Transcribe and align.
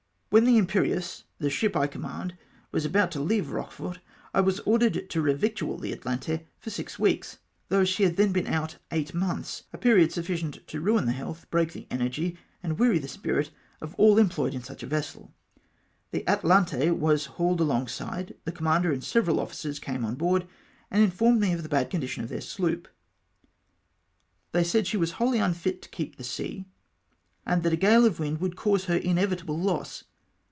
When 0.31 0.45
the 0.45 0.57
ImpSrieuse, 0.57 1.23
the 1.39 1.49
ship 1.49 1.75
I 1.75 1.87
command, 1.87 2.37
was 2.71 2.85
about 2.85 3.11
to 3.11 3.19
leave 3.19 3.47
Eochefort, 3.47 3.97
I 4.33 4.39
was 4.39 4.61
ordered 4.61 5.09
to 5.09 5.21
revictual 5.21 5.77
the 5.77 5.91
Atalante 5.93 6.45
for 6.57 6.69
six 6.69 6.97
weeks, 6.97 7.39
though 7.67 7.83
she 7.83 8.03
had 8.03 8.15
then 8.15 8.31
been 8.31 8.47
out 8.47 8.77
eight 8.91 9.13
months— 9.13 9.63
a 9.73 9.77
period 9.77 10.13
sufficient 10.13 10.65
to 10.67 10.79
ruin 10.79 11.05
the 11.05 11.11
health, 11.11 11.47
break 11.51 11.73
the 11.73 11.85
energy, 11.91 12.37
and 12.63 12.79
weary 12.79 12.97
the 12.97 13.09
spirit 13.09 13.51
of 13.81 13.93
all 13.95 14.17
employed 14.17 14.53
in 14.53 14.63
such 14.63 14.83
a 14.83 14.87
vessel. 14.87 15.33
The 16.11 16.23
Atalante 16.25 16.95
was 16.97 17.25
hauled 17.35 17.59
alongside, 17.59 18.33
the 18.45 18.53
commander 18.53 18.93
and 18.93 19.03
several 19.03 19.37
officers 19.37 19.79
came 19.79 20.05
on 20.05 20.15
board, 20.15 20.47
and 20.89 21.03
informed 21.03 21.41
me 21.41 21.51
of 21.51 21.61
the 21.61 21.67
bad 21.67 21.89
condition 21.89 22.23
of 22.23 22.29
their 22.29 22.39
sloop. 22.39 22.87
They 24.53 24.63
said 24.63 24.87
she 24.87 24.95
was 24.95 25.11
wholly 25.19 25.39
unfit 25.39 25.81
to 25.81 25.89
keep 25.89 26.15
the 26.15 26.23
sea, 26.23 26.67
and 27.45 27.63
that 27.63 27.73
a 27.73 27.75
gale 27.75 28.05
of 28.05 28.21
wind 28.21 28.39
would 28.39 28.55
cause 28.55 28.85
her 28.85 28.95
inevitable 28.95 29.59
loss. 29.59 30.05